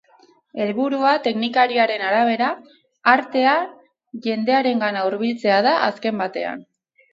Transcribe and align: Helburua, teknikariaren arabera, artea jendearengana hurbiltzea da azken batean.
Helburua, 0.63 1.11
teknikariaren 1.27 2.05
arabera, 2.05 2.47
artea 3.13 3.53
jendearengana 4.27 5.07
hurbiltzea 5.11 5.63
da 5.71 5.79
azken 5.93 6.27
batean. 6.27 6.69